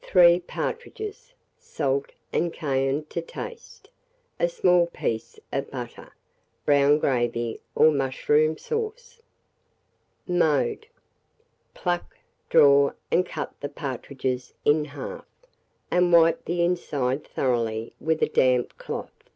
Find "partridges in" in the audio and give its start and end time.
13.68-14.86